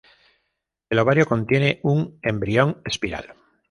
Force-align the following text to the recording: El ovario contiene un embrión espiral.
El 0.89 0.97
ovario 0.97 1.27
contiene 1.27 1.79
un 1.83 2.17
embrión 2.23 2.81
espiral. 2.85 3.35